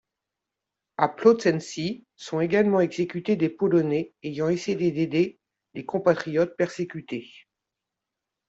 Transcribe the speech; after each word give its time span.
À 0.97 1.09
Plötzensee 1.09 2.05
sont 2.15 2.39
également 2.41 2.79
exécutés 2.81 3.35
des 3.35 3.49
Polonais 3.49 4.13
ayant 4.23 4.49
essayé 4.49 4.89
d'aider 4.91 5.37
des 5.75 5.85
compatriotes 5.85 6.57
persécutés. 6.57 7.29